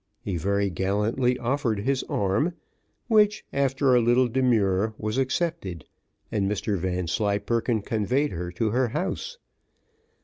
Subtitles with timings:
[0.19, 2.55] He very gallantly offered his arm
[3.07, 5.85] which, after a little demur, was accepted,
[6.31, 9.37] and Mr Vanslyperken conveyed her to her house.